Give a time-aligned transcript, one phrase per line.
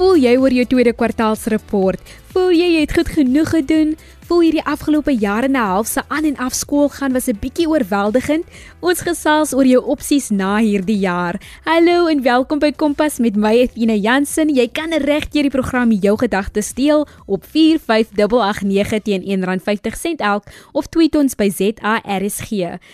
[0.00, 2.00] voel jy oor jou tweede kwartaalsrapport?
[2.32, 3.90] Voel jy jy het goed genoeg gedoen?
[4.30, 7.36] Voel hierdie afgelope jaar en 'n half se aan en af skool gaan was 'n
[7.36, 8.44] bietjie oorweldigend?
[8.80, 11.36] Ons gesels oor jou opsies na hierdie jaar.
[11.64, 14.48] Hallo en welkom by Kompas met my Athena Jansen.
[14.48, 20.86] Jy kan reg deur die program jou gedagtes deel op 45889 teen R1.50 elk of
[20.86, 22.50] tweet ons by ZARSG.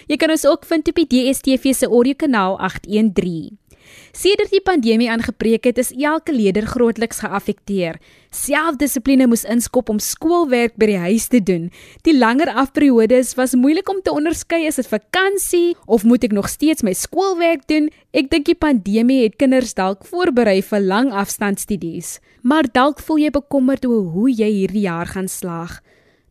[0.06, 3.65] Jy kan ons ook vind op die DSTV se audiokanaal 813.
[4.16, 7.98] Sedert die pandemie aangebreek het, is elke leerder grootliks geaffekteer.
[8.30, 11.70] Selfdissipline moes inskop om skoolwerk by die huis te doen.
[12.04, 16.48] Die langer afperiodes was moeilik om te onderskei is dit vakansie of moet ek nog
[16.52, 17.90] steeds my skoolwerk doen?
[18.12, 22.18] Ek dink die pandemie het kinders dalk voorberei vir lang afstandstudies.
[22.42, 25.80] Maar dalk voel jy bekommerd oor hoe jy hierdie jaar gaan slaag.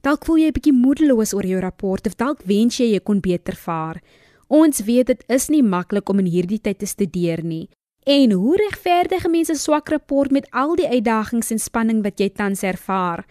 [0.05, 3.19] Dalk voel jy 'n bietjie moedeloos oor jou rapport of dalk wens jy jy kon
[3.19, 4.01] beter vaar.
[4.47, 7.69] Ons weet dit is nie maklik om in hierdie tyd te studeer nie.
[8.05, 12.61] En hoe regverdig mense swak rapport met al die uitdagings en spanning wat jy tans
[12.61, 13.25] ervaar?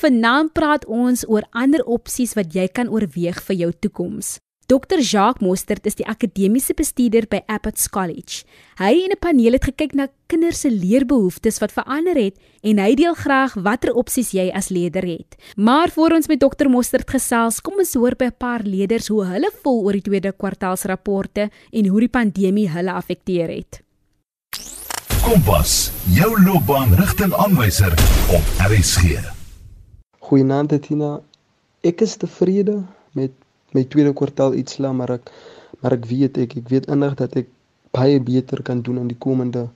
[0.00, 4.38] Vanaand praat ons oor ander opsies wat jy kan oorweeg vir jou toekoms.
[4.66, 8.46] Dr Jacques Mostert is die akademiese bestuurder by Abbotts College.
[8.80, 12.94] Hy en 'n paneel het gekyk na kinders se leerbehoeftes wat verander het en hy
[12.94, 15.36] deel graag watter opsies jy as leier het.
[15.56, 19.24] Maar voor ons met Dr Mostert gesels, kom ons hoor by 'n paar leerders hoe
[19.24, 23.82] hulle voel oor die tweede kwartaalsrapporte en hoe die pandemie hulle affekteer het.
[25.22, 27.92] Kompas, jou loopbaanrigtingaanwyser
[28.32, 29.20] op RSG.
[30.20, 31.20] Goeienaand Tina.
[31.82, 33.43] Ek is tevrede met
[33.74, 35.30] my tweede kwartaal iets sla maar ek
[35.80, 37.50] maar ek weet ek ek weet innig dat ek
[37.94, 39.68] baie beter kan doen in die komende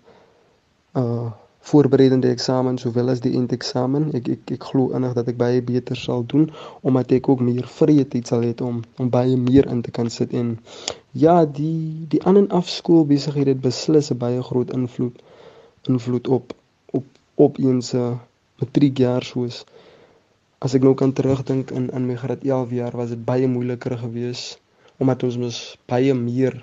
[1.03, 1.29] uh
[1.69, 4.09] voorbereidende eksamen sowel as die eindeksamen.
[4.17, 6.47] Ek ek ek glo innig dat ek baie beter sal doen
[6.87, 10.11] omdat ek ook meer vrye tyd sal hê om om baie meer in te kan
[10.15, 10.55] sit en
[11.25, 15.21] ja die die aan en af skool besigheid het beslis 'n baie groot invloed
[15.93, 16.55] invloed op
[17.01, 17.05] op
[17.47, 18.15] op eens uh,
[18.61, 19.65] matriekjaar soos
[20.65, 23.99] as ek nou kan terugdink in in my graad 11 jaar was dit baie moeiliker
[23.99, 24.61] geweest
[24.99, 26.55] omdat ons mos baie meer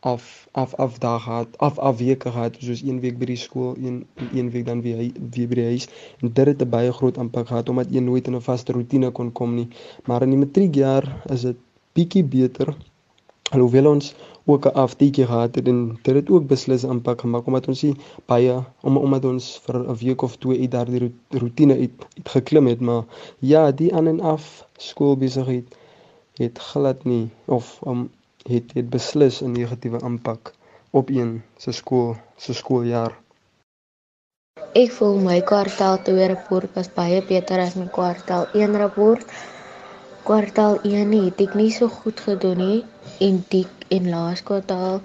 [0.00, 3.74] af af af dae gehad af af weke gehad soos een week by die skool
[3.76, 4.96] een een week dan weer
[5.30, 5.88] weer by die huis.
[6.20, 9.10] En dit het 'n baie groot impak gehad omdat jy nooit in 'n vaste rotine
[9.10, 9.68] kon kom nie.
[10.04, 11.56] Maar in die matriekjaar is dit
[11.92, 12.76] bietjie beter
[13.50, 14.14] alhoewel ons
[14.48, 17.96] ook 'n afdeekie gehad het en dit het ook beslis impak gemaak omdat ons nie
[18.26, 22.66] baie om omdat ons vir 'n week of twee uit daardie rotine uit, uit geklim
[22.66, 23.04] het maar
[23.38, 25.76] ja die aan en af skoolbesigheid
[26.42, 28.10] het glad nie of um,
[28.48, 30.52] het het beslis 'n negatiewe impak
[30.90, 33.12] op een se skool se skooljaar
[34.74, 39.24] Ek voel my kwartaal 2 rapport was baie beter as my kwartaal 1 rapport.
[40.28, 42.84] Kwartaal 1 het ek nie so goed gedoen nie
[43.26, 45.00] en die en laas kwartaal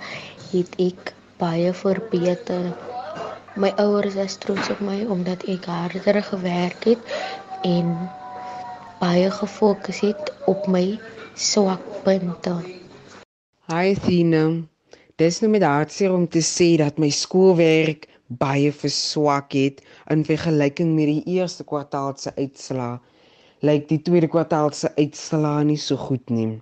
[0.51, 2.71] het ek baie verbeter.
[3.55, 7.15] My ouers is trots op my omdat ek harder gewerk het
[7.67, 7.93] en
[9.01, 10.99] baie gefokus het op my
[11.35, 12.55] swakpunte.
[13.71, 14.45] Hi Thina.
[15.21, 20.95] Dis nou met hartseer om te sê dat my skoolwerk baie verswak het in vergelyking
[20.97, 22.97] met die eerste kwartaal se uitslae.
[23.63, 26.57] Lyk die tweede kwartaal se uitslae nie so goed nie.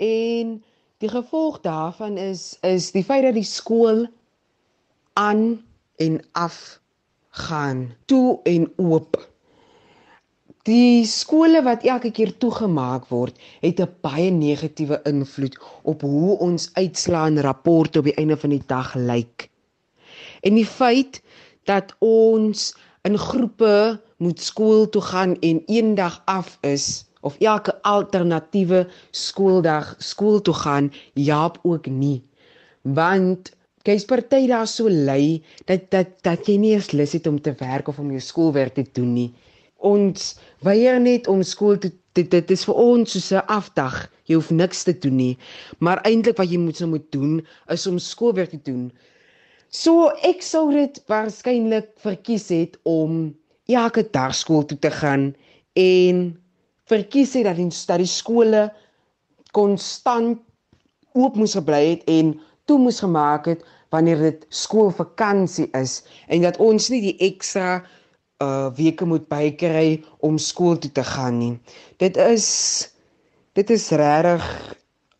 [0.00, 0.56] En
[1.04, 4.06] Die gevolg daarvan is is die feit dat die skool
[5.20, 5.64] aan
[6.00, 6.80] en af
[7.36, 9.18] gaan, toe en oop.
[10.64, 16.70] Die skole wat elke keer toegemaak word, het 'n baie negatiewe invloed op hoe ons
[16.72, 19.50] uitslaan rapporte op die einde van die dag lyk.
[20.40, 21.22] En die feit
[21.64, 28.86] dat ons in groepe moet skool toe gaan en eendag af is, of elke alternatiewe
[29.10, 32.22] skooldag skool toe gaan jaap ook nie.
[32.82, 33.52] Want
[33.86, 37.54] kyk party daar so lui dat dat dat jy nie eens lus het om te
[37.60, 39.30] werk of om jou skoolwerk te doen nie.
[39.76, 40.34] Ons
[40.66, 44.50] weier net om skool te dit dit is vir ons soos 'n afdag jy hoef
[44.50, 45.36] niks te doen nie.
[45.78, 48.90] Maar eintlik wat jy moet sou moet doen is om skoolwerk te doen.
[49.70, 53.34] So ek sou dit waarskynlik verkies het om
[53.66, 55.34] elke dag skool toe te gaan
[55.74, 56.36] en
[56.90, 58.66] verkies het dat die dat die skole
[59.56, 60.42] konstant
[61.16, 62.34] oop moes gebly het en
[62.68, 67.82] toe moes gemaak het wanneer dit skoolvakansie is en dat ons nie die ekstra
[68.44, 71.54] uh weke moet bykry om skool toe te gaan nie.
[71.96, 72.48] Dit is
[73.56, 74.44] dit is regtig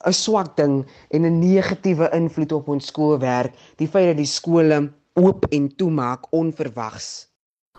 [0.06, 4.92] 'n swak ding en 'n negatiewe invloed op ons skoolwerk, die feit dat die skole
[5.14, 7.26] oop en toemaak onverwags.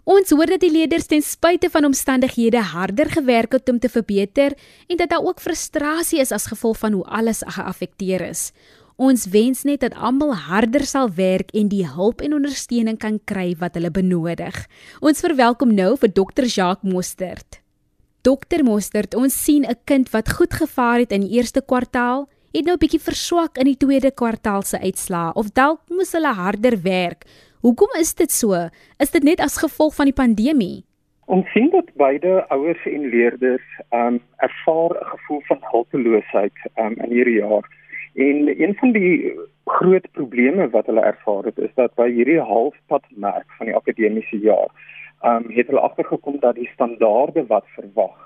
[0.08, 4.54] Ons hoor dat die leerders ten spyte van omstandighede harder gewerk het om te verbeter
[4.88, 8.54] en dat daar ook frustrasie is as gevolg van hoe alles geaffekteer is.
[8.96, 13.52] Ons wens net dat almal harder sal werk en die hulp en ondersteuning kan kry
[13.60, 14.56] wat hulle benodig.
[15.04, 16.48] Ons verwelkom nou vir Dr.
[16.48, 17.60] Jacques Mostert.
[18.24, 18.64] Dr.
[18.64, 22.76] Mostert, ons sien 'n kind wat goed gevaar het in die eerste kwartaal, het nou
[22.76, 27.26] 'n bietjie verswak in die tweede kwartaal se uitslae of dalk moes hulle harder werk.
[27.66, 28.54] Hoekom is dit so?
[29.02, 30.84] Is dit net as gevolg van die pandemie?
[31.26, 37.12] Ons sien dat beide ouers en leerders um ervaar 'n gevoel van hulpeloosheid um in
[37.12, 37.66] hierdie jaar.
[38.16, 39.34] En een van die
[39.66, 44.70] groot probleme wat hulle ervaar het is dat by hierdie halfpadmerk van die akademiese jaar
[45.24, 48.18] um het hulle agtergekom dat die standaarde wat verwag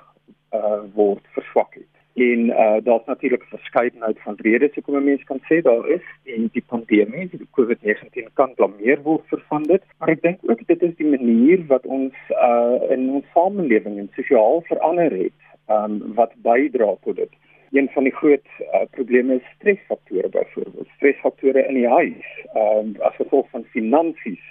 [0.53, 5.23] uh word verswak het en uh daar's natuurlik 'n verskeidenheid van redes hoekom 'n mens
[5.23, 9.83] kan sê daar is en die pandemie, die COVID-19 kan blameer word vir van dit,
[9.97, 14.09] maar ek dink ook dit is die manier wat ons uh in ons samelewing en
[14.15, 17.33] sosiaal verander het, um wat bydra tot dit.
[17.71, 23.15] Een van die groot uh, probleme is stresfaktore byvoorbeeld, stresfaktore in die huis, um as
[23.15, 24.43] gevolg van finansies,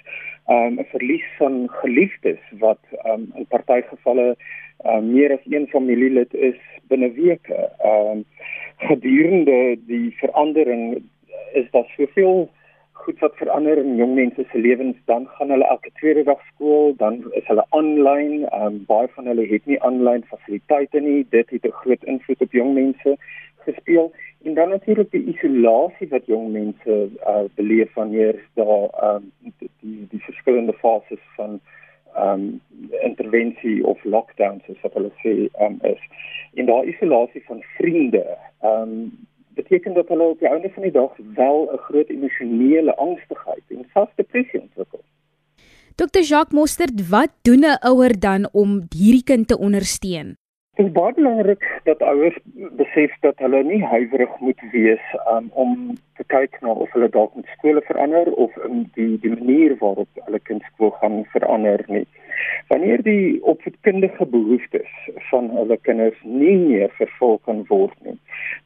[0.47, 4.35] um 'n verlies van geliefdes wat um in party gevalle
[4.85, 6.57] uh, meer as een familielid is
[6.87, 7.59] binne weke.
[7.79, 8.23] Ehm uh,
[8.81, 11.03] gedurende die verandering
[11.53, 12.49] is daar soveel
[12.91, 16.93] goed wat verander in jong mense se lewens, dan gaan hulle elke tweede dag skool,
[16.97, 21.25] dan is hulle aanlyn, ehm um, baie van hulle het nie aanlyn fasiliteite nie.
[21.29, 23.17] Dit het 'n groot invloed op jong mense
[23.65, 24.11] gespeel
[24.43, 30.07] en dan natuurlik die isolasie wat jong mense uh, beleef wanneer daar ehm um, die
[30.09, 31.79] die verskillende fases van ehm
[32.17, 32.61] um,
[33.01, 35.35] intervensie of lockdown soos wat hulle sê
[35.65, 36.01] um, is.
[36.53, 38.25] En daai isolasie van vriende,
[38.63, 39.11] um,
[39.55, 43.85] beteken dat hulle op die einde van die dag wel 'n groot emosionele angstigheid en
[43.93, 45.03] selfs depressie ontwikkel.
[45.95, 46.19] Dr.
[46.19, 50.40] Jacques Mostert, wat doen 'n ouer dan om hierdie kind te ondersteun?
[50.81, 52.37] Dit is baie belangrik dat ouers
[52.79, 55.75] besef dat hulle nie huiwerig moet wees um, om
[56.17, 60.23] te kyk na of hulle dalk met skole verander of in die die manier waarop
[60.23, 62.07] hulle kind skool gaan verander nie.
[62.73, 64.89] Wanneer die opvoedkundige behoeftes
[65.29, 68.17] van hulle kinders nie meer vervul kan word nie,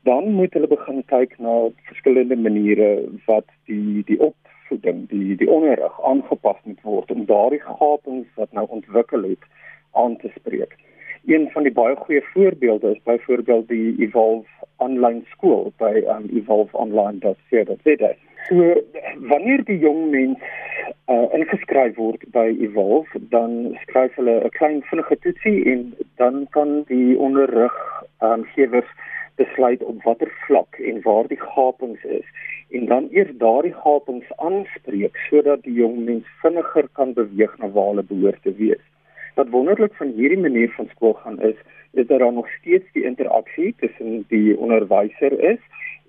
[0.07, 1.57] dan moet hulle begin kyk na
[1.91, 2.89] verskillende maniere
[3.27, 8.69] wat die die opvoeding, die die onderrig aangepas moet word om daardie gapings wat nou
[8.79, 9.51] ontwikkel het
[9.91, 10.79] aan te spreek
[11.25, 18.13] een van die baie goeie voorbeelde is byvoorbeeld die Evolve online skool by um, evolveonline.co.za.
[18.47, 18.81] So
[19.31, 20.39] wanneer die jong mens
[21.09, 26.83] uh, ingeskryf word by Evolve, dan skryf hulle 'n klein vinnige toetsie en dan kan
[26.87, 29.03] die onderriggewers um,
[29.35, 32.27] besluit op watter vlak en waar die gapings is
[32.69, 37.91] en dan eers daardie gapings aanspreek sodat die jong mens vinniger kan beweeg na waar
[37.93, 38.85] hulle behoort te wees.
[39.35, 41.55] Wat wonderlik van hierdie manier van skool gaan is,
[41.91, 45.59] is dat daar nog steeds die interaksie tussen die onderwyser is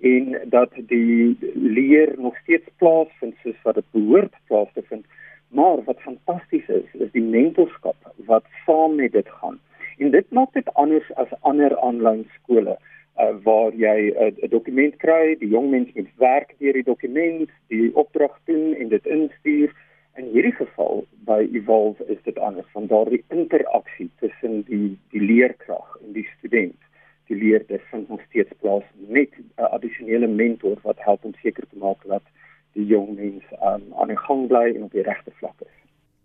[0.01, 5.05] en dat die leer nog steeds plaasvind soos wat dit behoort plaas te vind.
[5.47, 9.59] Maar wat fantasties is, is die mentorskap wat saam met dit gaan.
[9.97, 12.77] En dit maak dit anders as ander aanlyn skole
[13.19, 17.49] uh, waar jy 'n uh, dokument kry, die jong mens moet werk deur die dokument,
[17.67, 19.73] die opdrag doen en dit instuur
[20.17, 25.97] In hierdie geval by Evolve is dit anders van daardie interaksie tussen die die leerkrag
[26.01, 26.77] en die student.
[27.29, 31.77] Die leerder vind nog steeds plaas met 'n addisionele mentor wat help om seker te
[31.77, 32.25] maak dat
[32.73, 35.77] die jong mens um, aan die gang bly en op die regte vlak is.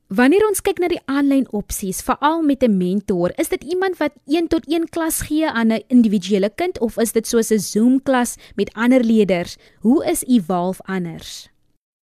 [0.08, 4.12] Wanneer ons kyk na die aanlyn opsies, veral met 'n mentor, is dit iemand wat
[4.24, 8.02] 1 tot 1 klas gee aan 'n individuele kind of is dit soos 'n Zoom
[8.02, 9.56] klas met ander leerders?
[9.80, 11.51] Hoe is Evolve anders?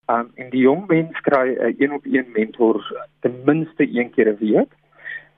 [0.07, 4.11] Um en die jong mens kry 'n uh, een op een mentor ten minste een
[4.11, 4.73] keer 'n week.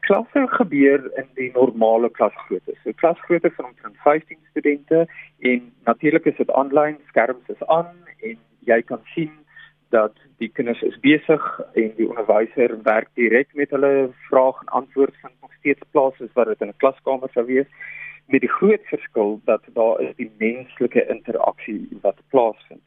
[0.00, 2.74] Klasse gebeur in die normale klasgrootte.
[2.82, 5.08] So klasgrootte van omtrent 15 studente
[5.38, 9.30] en natuurlik is dit aanlyn, skerms is aan en jy kan sien
[9.88, 15.14] dat die kinders is besig en die onderwyser werk direk met hulle vrae en antwoord
[15.20, 17.70] vind nog steeds plaas soos wat dit in 'n klaskamer sou wees
[18.26, 22.82] met die groot verskil dat daar is die menslike interaksie wat plaasvind.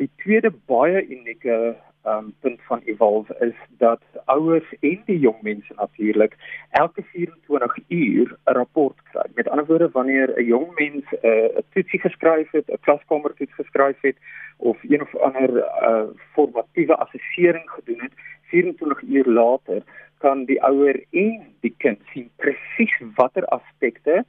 [0.00, 1.76] Die tweede baie unieke
[2.08, 6.36] um, punt van Evolve is dat ouers en die jong mense natuurlik
[6.70, 9.26] elke 24 uur 'n rapport kry.
[9.34, 14.00] Met ander woorde, wanneer 'n jong mens uh, 'n toetsie geskryf het, 'n klaskamertoets geskryf
[14.00, 14.16] het
[14.56, 19.82] of een of ander uh, formatiewe assessering gedoen het, 24 uur later
[20.18, 24.24] kan die ouer en die kind sien presies watter aspekte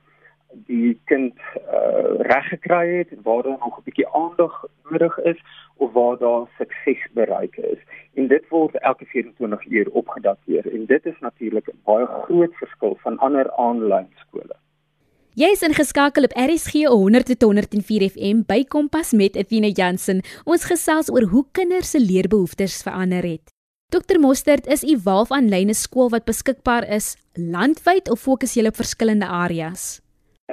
[0.54, 5.40] die kind uh, reg gekry het waar daar nog 'n bietjie aandag nodig is
[5.78, 7.80] of waar daar sukses bereik is.
[8.14, 12.98] En dit word elke 24 uur opgedateer en dit is natuurlik 'n baie groot verskil
[13.02, 14.56] van ander aanlyn skole.
[15.34, 20.22] Jy is ingeskakel op RSG 100.104 FM by Kompas met Athena Jansen.
[20.44, 23.54] Ons gesels oor hoe kinders se leerbehoeftes verander het.
[23.92, 28.76] Dr Mostert, is Evolve aanlyn 'n skool wat beskikbaar is landwyd of fokus jy op
[28.76, 30.02] verskillende areas?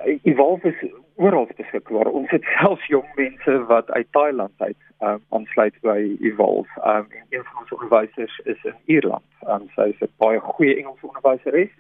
[0.05, 2.07] Evolve is oral beskikbaar.
[2.07, 6.71] Ons het selfs jong mense wat uit Thailand uit um, aansluit by Evolve.
[6.87, 9.25] Um, en een van ons onderwysers is in Ierland.
[9.47, 11.71] Um, sy is 'n baie goeie Engelse onderwyseres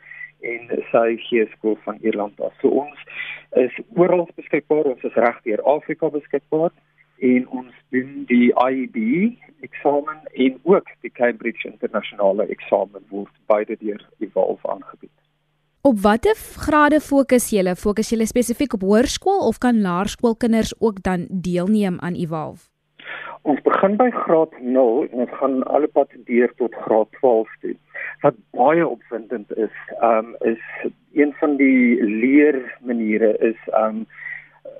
[0.41, 2.55] en sy gee skool van Ierland af.
[2.61, 2.99] So ons
[3.51, 6.71] is oral beskikbaar, ons is reg deur Afrika beskikbaar
[7.19, 8.99] en ons doen die IB
[9.61, 15.18] eksamen en ook die Cambridge internasionale eksamen word beide deur Evolve aangebied.
[15.83, 17.77] Op watter grade fokus julle?
[17.79, 22.67] Fokus julle spesifiek op hoërskool of kan laerskoolkinders ook dan deelneem aan Evolve?
[23.43, 27.77] Ons begin by graad 0 en ons gaan alle pad deur tot graad 12 toe.
[28.27, 30.59] Wat baie opwindend is, um is
[31.15, 34.03] een van die leermaniere is um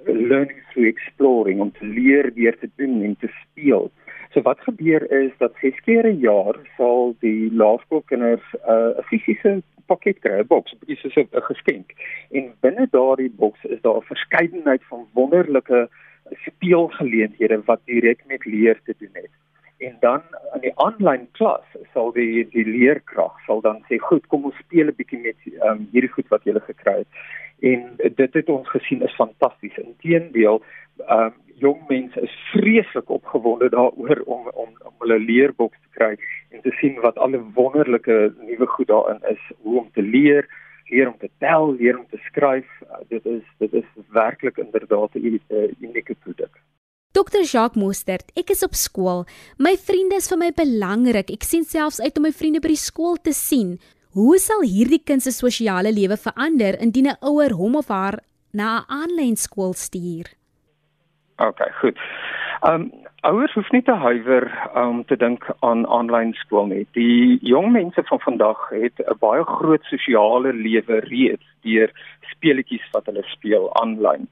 [0.05, 3.91] learning through exploring om te leer deur te doen en te speel.
[4.35, 9.63] So wat gebeur is dat ses keer 'n jaar sal die laerskoolkinders 'n uh, fisiese
[9.91, 11.97] pakket kry, 'n boks, 'n bietjie soos 'n geskenk.
[12.31, 15.89] En binne daardie boks is daar 'n verskeidenheid van wonderlike
[16.47, 19.35] speelgeleenthede wat direk met leer te doen het.
[19.79, 20.23] En dan
[20.55, 24.91] in die aanlyn klas sal die die leerkrag sal dan sê goed, kom ons speel
[24.91, 27.11] 'n bietjie met um, hierdie goed wat jy gele gekry het.
[27.71, 29.79] En dit het ons gesien is fantasties.
[29.79, 30.63] Inteendeel,
[31.11, 36.17] um, jong mense is vreeslik opgewonde daaroor om om om hulle leerboks te kry
[36.51, 40.49] en te sien wat al die wonderlike nuwe goed daarin is, hoe om te leer
[40.91, 42.69] leer om te tel, leer om te skryf.
[42.83, 45.41] Uh, dit is dit is werklik inderdaad 'n
[45.81, 46.55] unieke produk.
[47.17, 49.23] Dr Jacques Mostert, ek is op skool.
[49.57, 51.31] My vriende is vir my belangrik.
[51.33, 53.79] Ek sien selfs uit om my vriende by die skool te sien.
[54.13, 58.21] Hoe sal hierdie kind se sosiale lewe verander indien 'n ouer hom of haar
[58.53, 60.29] na 'n aanlyn skool stuur?
[61.41, 61.97] OK, goed.
[62.63, 62.93] Um
[63.25, 66.87] ouers hoef nie te huiwer om um, te dink aan aanlyn skool nie.
[66.93, 71.91] Die jong mense van vandag het 'n baie groot sosiale lewe reeds deur
[72.37, 74.29] speletjies wat hulle speel aanlyn.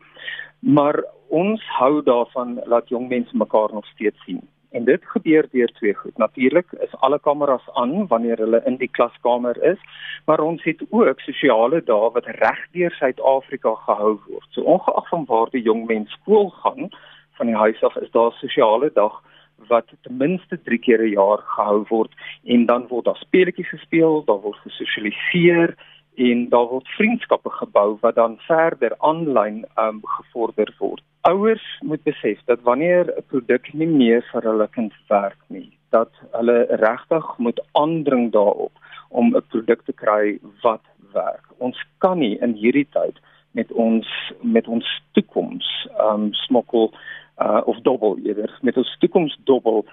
[0.66, 4.40] Maar ons hou daarvan dat jong mense mekaar nog steeds sien.
[4.70, 6.16] En dit gebeur deur twee goed.
[6.16, 9.78] Natuurlik is alle kameras aan wanneer hulle in die klaskamer is,
[10.24, 14.48] maar ons het ook sosiale dae wat regdeur Suid-Afrika gehou word.
[14.50, 16.90] So ongeag van waar die jong mens skool gaan,
[17.38, 19.22] van die huis af is daar sosiale dag
[19.68, 22.12] wat ten minste 3 keer 'n jaar gehou word
[22.44, 25.76] en dan word daar speletjies gespeel, daar word gesosialiseer
[26.16, 31.02] en daar word vriendskappe gebou wat dan verder aanlyn um, gevorder word.
[31.28, 36.10] Ouers moet besef dat wanneer 'n produk nie meer vir hulle kind werk nie, dat
[36.32, 38.72] hulle regtig moet aandring daarop
[39.08, 41.44] om 'n produk te kry wat werk.
[41.58, 43.20] Ons kan nie in hierdie tyd
[43.50, 44.06] met ons
[44.40, 46.92] met ons toekoms um smokkel
[47.38, 49.84] uh of dobbel eerder met ons toekoms dobbel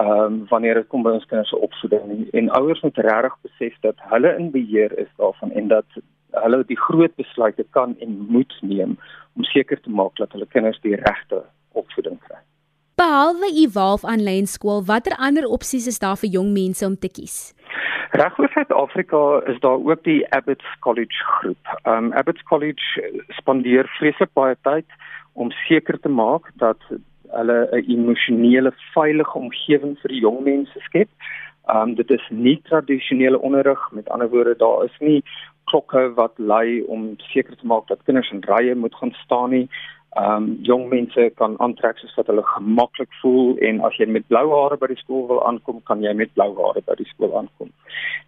[0.00, 3.34] ehm um, wanneer dit kom by ons kinders se opvoeding en, en ouers moet regtig
[3.48, 6.00] besef dat hulle in beheer is daarvan en dat
[6.44, 8.96] hulle die groot besluite kan en moet neem
[9.36, 12.40] om seker te maak dat hulle kinders die regte opvoeding kry.
[12.96, 17.52] Behalwe Evolve aanlyn skool, watter ander opsies is daar vir jong mense om te kies?
[18.12, 21.72] Regoor Suid-Afrika is daar ook die Abbots College groep.
[21.88, 23.08] Um Abbots College
[23.40, 24.86] spandeer vreeslik baie tyd
[25.32, 26.80] om seker te maak dat
[27.36, 31.08] hulle 'n emosionele veilige omgewing vir die jong mense skep.
[31.74, 35.22] Um dit is nie tradisionele onderrig, met ander woorde daar is nie
[35.64, 39.68] klokke wat lui om seker te maak dat kinders in rye moet gaan staan nie.
[40.18, 44.50] Um jong mense kan aantrek soos wat hulle gemaklik voel en as jy met blou
[44.50, 47.70] hare by die skool wil aankom, kan jy met blou hare by die skool aankom.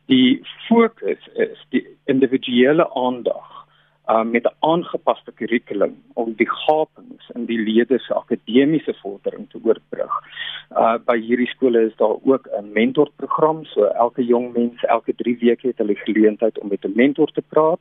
[0.07, 3.64] Die fokus is die individuele aandag
[4.09, 9.59] um, met 'n aangepaste kurrikulum om die gapings in die leerders se akademiese vordering te
[9.63, 10.15] oorbrug.
[10.71, 15.39] Uh by hierdie skole is daar ook 'n mentorprogram, so elke jong mens elke 3
[15.39, 17.81] weke het hulle geleentheid om met 'n mentor te praat.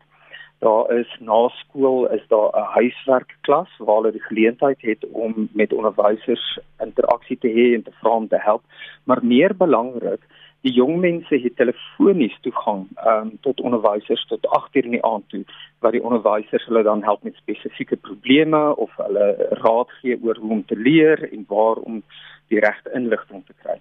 [0.60, 5.74] Daar is na skool is daar 'n huiswerkklas waar hulle die geleentheid het om met
[5.74, 8.64] onderwysers interaksie te hê en te vra om te help,
[9.04, 10.22] maar meer belangrik
[10.64, 15.26] die jong mense het telefonies toegang um, tot onderwysers tot 8 uur in die aand
[15.30, 15.44] toe
[15.84, 19.28] waar die onderwysers hulle dan help met spesifieke probleme of hulle
[19.64, 22.00] raad gee oor hoe om te leer en waar om
[22.48, 23.76] die regte inligting te kry.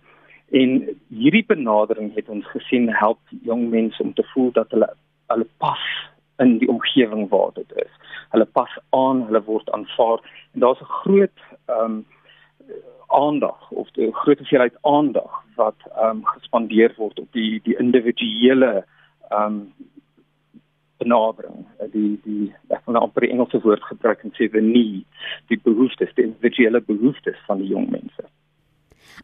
[0.50, 4.90] En hierdie benadering het ons gesien help jong mense om te voel dat hulle
[5.32, 5.84] hulle pas
[6.42, 7.92] in die omgewing waar dit is.
[8.34, 10.18] Hulle pas aan, hulle word aanvaar
[10.52, 12.04] en daar's 'n groot ehm um,
[13.12, 18.84] aandag of die groot hoeveelheid aandag wat ehm um, gespandeer word op die die individuele
[19.30, 19.72] ehm um,
[21.02, 21.66] benadering.
[21.80, 25.28] Uh, die die ek wil nou amper die Engelse woord gebruik en sê the needs
[25.50, 28.26] die behoeftes die individuele behoeftes van die jong mense.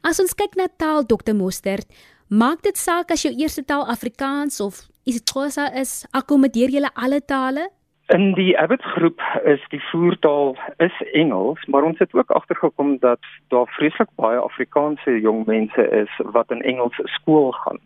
[0.02, 1.88] As ons kyk na taal Dr Mostert
[2.28, 7.70] maak dit saak as jou eerste taal Afrikaans of isiXhosa is akkommodeer jy alle tale
[8.08, 13.20] In die Abbott groep is die voertaal is Engels, maar ons het ook agtergekom dat
[13.48, 17.80] daar vreeslik baie Afrikaanse jong mense is wat in Engels skool gaan.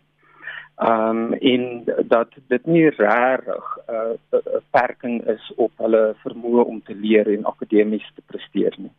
[0.75, 6.63] Ehm um, en dat dit nie regtig 'n uh, 'n perking is op hulle vermoë
[6.65, 8.91] om te leer en akademies te presteer nie.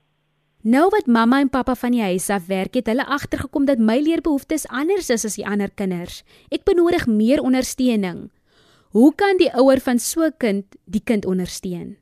[0.61, 3.99] Nou wat mamma en pappa van die huis af werk, het hulle agtergekom dat my
[4.01, 6.25] leerbehoeftes anders is as die ander kinders.
[6.49, 8.31] Ek benodig meer ondersteuning.
[8.95, 11.97] Hoe kan die ouer van so 'n kind die kind ondersteun?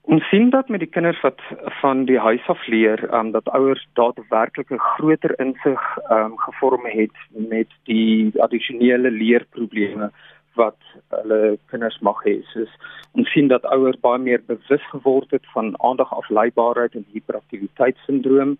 [0.00, 1.40] Ons sien dat met die kinders wat
[1.80, 7.16] van die huis af leer, um, dat ouers daadwerklik 'n groter insig um, gevorm het
[7.28, 10.10] met die addisionele leerprobleme
[10.54, 12.40] wat hulle kinders mag hê.
[12.42, 12.72] Soos
[13.12, 18.56] ons sien dat ouers baie meer bewus geword het van aandagafleibaarheid en hiperaktiwiteitssindroom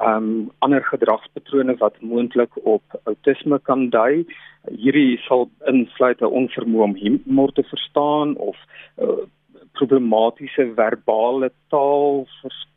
[0.00, 4.24] um, ander gedragspatrone wat moontlik op outisme kan dui.
[4.70, 8.56] Hierdie sal insluit 'n onvermoë om humor te verstaan of
[8.98, 9.26] uh,
[9.78, 12.26] problematiese verbale taal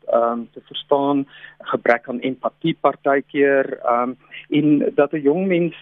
[0.08, 1.26] ehm um, te verstaan,
[1.70, 4.16] gebrek aan empatie partykeer, ehm um,
[4.58, 5.74] en dat 'n jong mens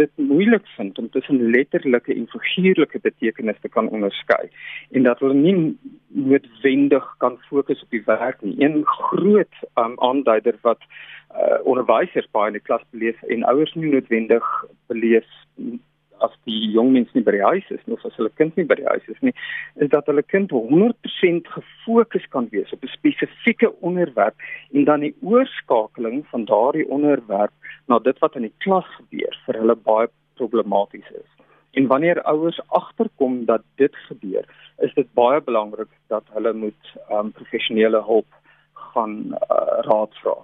[0.00, 4.48] dit moeilik vind om tussen letterlike en figuurlike betekenisse te kan onderskei
[4.90, 8.56] en dat hulle nie noodwendig kan fokus op die werk nie.
[8.58, 10.80] Een groot um, aanduider wat
[11.36, 14.44] uh, onderwysers baie in die klas beleef en ouers nie noodwendig
[14.86, 15.28] beleef
[16.24, 18.76] as die jong mens nie by die huis is of as hulle kind nie by
[18.80, 19.34] die huis is nie,
[19.76, 24.34] is dat hulle kind 100% gefokus kan wees op 'n spesifieke onderwerp
[24.72, 27.52] en dan die oorskakeling van daardie onderwerp
[27.86, 31.30] na dit wat in die klas gebeur vir hulle baie problematies is.
[31.72, 34.44] En wanneer ouers agterkom dat dit gebeur,
[34.78, 38.26] is dit baie belangrik dat hulle moet um, professionele hulp
[38.72, 40.36] gaan uh, raad vra.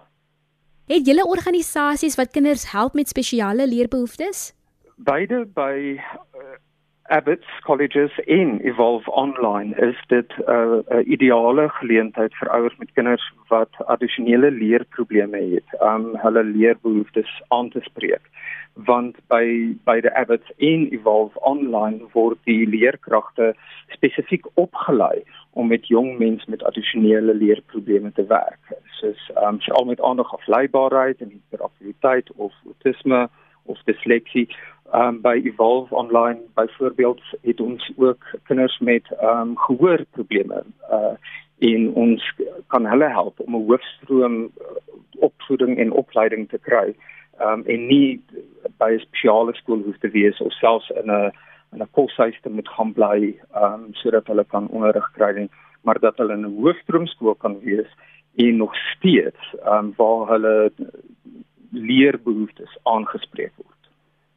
[0.87, 4.53] Het julle organisasies wat kinders help met spesiale leerbehoeftes?
[4.99, 5.99] Beide by
[6.35, 6.57] uh,
[7.11, 13.33] Abbott's colleges in Evolve Online is dit 'n uh, ideale geleentheid vir ouers met kinders
[13.49, 18.25] wat addisionele leerprobleme het, om um, hulle leerbehoeftes aan te spreek.
[18.73, 23.54] Want by by die Abbott's in Evolve Online word die leerkragte
[23.89, 28.63] spesifiek opgelei om met jong mense met addisionele leerprobleme te werk.
[28.85, 33.28] Soos um veral met aandag op leibaarheid en hiperaktiwiteit of autisme
[33.65, 34.49] of disleksie
[34.95, 41.15] um, by Evolve online byvoorbeeld het ons ook kinders met um, gehoorprobleme uh
[41.59, 42.35] en ons
[42.67, 44.67] kan hulle help om 'n hoofstroom uh,
[45.13, 46.95] opvoeding en opleiding te kry
[47.41, 48.23] um en nie
[48.78, 51.33] by 'n spesiale skool hoef te wees of selfs in 'n
[51.73, 55.50] in 'n koshuis te moet gaan bly um sodat hulle kan onderrig kry nie
[55.83, 57.91] maar dat hulle in 'n hoofstroomskool kan wees
[58.37, 60.73] en nog steeds um waar hulle
[61.71, 63.74] leerbehoeftes aangespreek word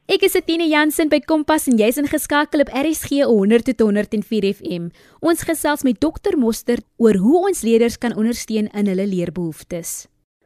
[0.08, 4.86] Ek is Etine Jansen by Kompas en jy's ingeskakel op RSG 100 tot 104 FM.
[5.20, 10.06] Ons gesels met Dr Moster oor hoe ons leerders kan ondersteun in hulle leerbehoeftes.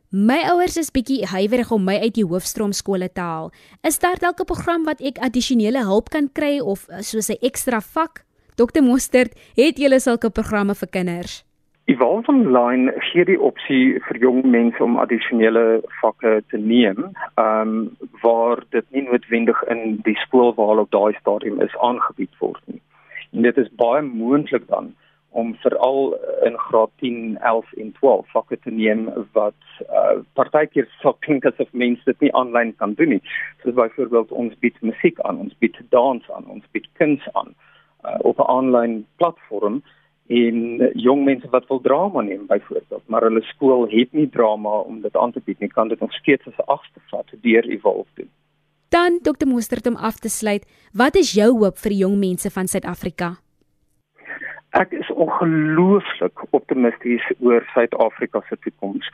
[0.10, 3.54] My ouers is bietjie huiwerig om my uit die hoofstroomskole te haal.
[3.86, 7.38] Is daar dalk 'n program wat ek addisionele hulp kan kry of eh, soos 'n
[7.46, 8.26] ekstra vak?
[8.58, 11.44] Dr Moster, het julle sulke programme vir kinders?
[11.92, 17.10] Evolve Online gee die opsie vir jong mense om addisionele vakke te neem,
[17.42, 17.82] ehm um,
[18.22, 22.80] waar dit nie noodwendig in die skool waar op daai stadium is aangebied word nie.
[23.34, 24.94] En dit is baie moontlik dan
[25.42, 26.16] om veral
[26.48, 31.72] in graad 10, 11 en 12 vakke te neem wat uh, partykeer sou klink asof
[31.72, 33.24] mense dit nie aanlyn kan doen nie.
[33.64, 38.20] Soos byvoorbeeld ons bied musiek aan, ons bied dans aan, ons bied kuns aan uh,
[38.22, 39.84] op 'n aanlyn platform
[40.28, 45.02] en jong mense wat wil drama neem byvoorbeeld maar hulle skool het nie drama om
[45.02, 48.10] dit aan te bied nie kan dit nog steeds as 'n agste vat deur evolve
[48.14, 48.30] doen
[48.90, 52.68] dan Dr Mostert om af te sluit wat is jou hoop vir jong mense van
[52.68, 53.38] Suid-Afrika
[54.72, 59.10] Ek is ongelooflik optimisties oor Suid-Afrika se toekoms.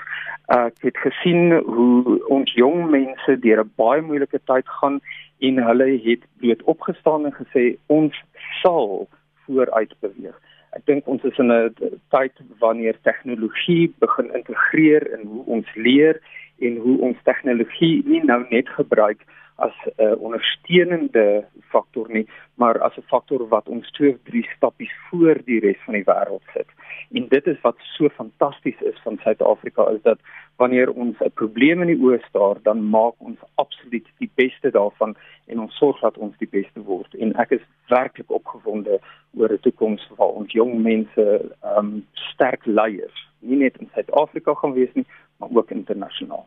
[0.54, 5.00] Ek het gesien hoe ons jong mense deur 'n baie moeilike tyd gaan
[5.42, 8.14] en hulle het bloot opgestaan en gesê ons
[8.62, 9.10] sal
[9.46, 10.38] vooruit beweeg.
[10.78, 11.74] Ek dink ons is in 'n
[12.14, 16.22] tyd wanneer tegnologie begin integreer in hoe ons leer
[16.62, 19.26] en hoe ons tegnologie nie nou net gebruik
[19.58, 22.28] as 'n ondersteunende faktor nie,
[22.62, 26.10] maar as 'n faktor wat ons twee of drie stappies voor die res van die
[26.12, 26.70] wêreld sit.
[27.12, 30.20] En dit is wat so fantasties is van Suid-Afrika is dat
[30.58, 35.16] wanneer ons 'n probleem in die oë staar, dan maak ons absoluut die beste daarvan
[35.46, 37.14] en ons sorg dat ons die beste word.
[37.14, 39.00] En ek is werklik opgewonde
[39.40, 41.24] oor 'n toekoms waar ons jong mense
[41.62, 45.06] ehm um, sterk leiers, nie net in Suid-Afrika gaan wees nie,
[45.38, 46.46] maar ook internasionaal.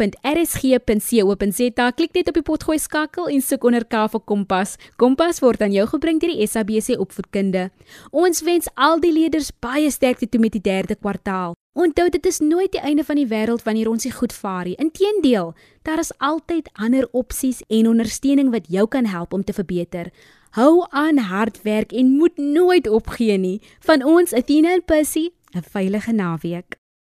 [1.97, 4.77] Klik net op die potgooi skakel en soek onder K vir Kompas.
[5.01, 7.75] Kompas word aan jou gebring deur die SABC Opvoedkunde.
[8.15, 11.59] Ons wens al die leerders baie sterkte toe met die derde kwartaal.
[11.75, 14.79] Onthou dit is nooit die einde van die wêreld wanneer ons nie goed vaar nie.
[14.79, 15.51] Inteendeel,
[15.83, 20.07] daar is altyd ander opsies en ondersteuning wat jou kan help om te verbeter.
[20.55, 23.59] Hou aan hard werk en moet nooit opgee nie.
[23.83, 26.80] Van ons Athena en Percy 'n veilige naweek.